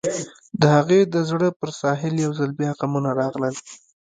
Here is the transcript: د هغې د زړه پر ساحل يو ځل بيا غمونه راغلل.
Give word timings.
د 0.61 0.63
هغې 0.75 0.99
د 1.13 1.15
زړه 1.29 1.49
پر 1.59 1.69
ساحل 1.81 2.15
يو 2.25 2.31
ځل 2.39 2.51
بيا 2.59 2.71
غمونه 2.79 3.09
راغلل. 3.21 3.55